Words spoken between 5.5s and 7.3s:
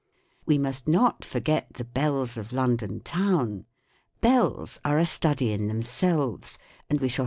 in themselves, and we shall FIG.